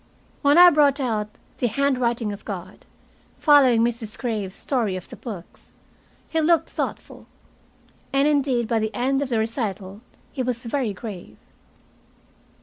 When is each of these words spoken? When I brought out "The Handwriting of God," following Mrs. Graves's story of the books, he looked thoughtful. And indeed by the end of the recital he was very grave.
When 0.41 0.57
I 0.57 0.71
brought 0.71 0.99
out 0.99 1.27
"The 1.59 1.67
Handwriting 1.67 2.33
of 2.33 2.43
God," 2.43 2.85
following 3.37 3.83
Mrs. 3.83 4.17
Graves's 4.17 4.57
story 4.59 4.95
of 4.95 5.07
the 5.07 5.15
books, 5.15 5.73
he 6.27 6.41
looked 6.41 6.71
thoughtful. 6.71 7.27
And 8.11 8.27
indeed 8.27 8.67
by 8.67 8.79
the 8.79 8.95
end 8.95 9.21
of 9.21 9.29
the 9.29 9.37
recital 9.37 10.01
he 10.31 10.41
was 10.41 10.65
very 10.65 10.91
grave. 10.91 11.37